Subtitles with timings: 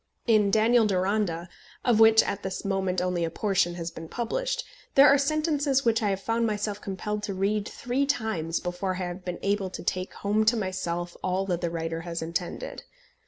[0.25, 1.47] In Daniel Deronda,
[1.85, 4.63] of which at this moment only a portion has been published,
[4.95, 9.05] there are sentences which I have found myself compelled to read three times before I
[9.05, 12.81] have been able to take home to myself all that the writer has intended.